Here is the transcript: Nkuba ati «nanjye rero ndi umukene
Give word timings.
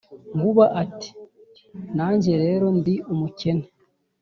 Nkuba 0.35 0.65
ati 0.83 1.09
«nanjye 1.97 2.31
rero 2.43 2.65
ndi 2.79 2.95
umukene 3.13 3.65